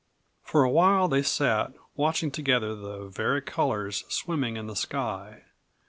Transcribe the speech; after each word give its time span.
For 0.41 0.63
a 0.63 0.69
while 0.71 1.07
they 1.07 1.21
sat, 1.21 1.73
watching 1.95 2.31
together 2.31 2.73
the 2.75 3.07
vari 3.07 3.39
colors 3.43 4.03
swimming 4.09 4.57
in 4.57 4.65
the 4.65 4.75
sky. 4.75 5.43